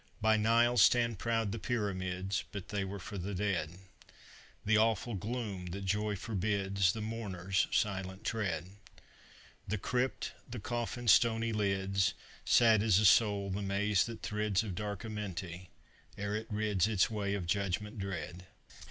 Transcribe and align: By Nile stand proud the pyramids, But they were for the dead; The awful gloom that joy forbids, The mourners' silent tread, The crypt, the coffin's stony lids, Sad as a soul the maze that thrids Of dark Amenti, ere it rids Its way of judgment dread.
By 0.19 0.35
Nile 0.35 0.77
stand 0.77 1.19
proud 1.19 1.51
the 1.51 1.59
pyramids, 1.59 2.43
But 2.51 2.69
they 2.69 2.83
were 2.83 2.97
for 2.97 3.19
the 3.19 3.35
dead; 3.35 3.77
The 4.65 4.75
awful 4.75 5.13
gloom 5.13 5.67
that 5.67 5.85
joy 5.85 6.15
forbids, 6.15 6.93
The 6.93 7.01
mourners' 7.01 7.67
silent 7.69 8.23
tread, 8.23 8.71
The 9.67 9.77
crypt, 9.77 10.31
the 10.49 10.57
coffin's 10.59 11.11
stony 11.11 11.53
lids, 11.53 12.15
Sad 12.45 12.81
as 12.81 12.97
a 12.97 13.05
soul 13.05 13.51
the 13.51 13.61
maze 13.61 14.03
that 14.07 14.23
thrids 14.23 14.63
Of 14.63 14.73
dark 14.73 15.05
Amenti, 15.05 15.69
ere 16.17 16.35
it 16.35 16.47
rids 16.49 16.87
Its 16.87 17.11
way 17.11 17.35
of 17.35 17.45
judgment 17.45 17.99
dread. 17.99 18.47